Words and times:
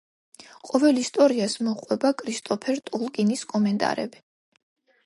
ყოველ 0.69 1.01
ისტორიას 1.01 1.57
მოჰყვება 1.67 2.13
კრისტოფერ 2.23 2.81
ტოლკინის 2.89 3.47
კომენტარები. 3.55 4.27